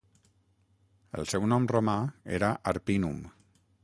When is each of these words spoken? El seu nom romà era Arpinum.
El 1.19 1.29
seu 1.33 1.45
nom 1.51 1.67
romà 1.73 1.95
era 2.39 2.49
Arpinum. 2.73 3.21